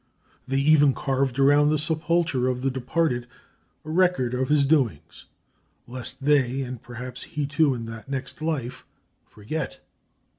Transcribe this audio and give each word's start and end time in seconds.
They 0.47 0.57
even 0.57 0.95
carved 0.95 1.37
around 1.37 1.69
the 1.69 1.77
sepulchre 1.77 2.47
of 2.47 2.63
the 2.63 2.71
departed 2.71 3.27
a 3.85 3.91
record 3.91 4.33
of 4.33 4.49
his 4.49 4.65
doings, 4.65 5.25
lest 5.85 6.23
they 6.25 6.63
and 6.63 6.81
perhaps 6.81 7.21
he 7.21 7.45
too 7.45 7.75
in 7.75 7.85
that 7.85 8.09
next 8.09 8.41
life 8.41 8.83
forget. 9.27 9.79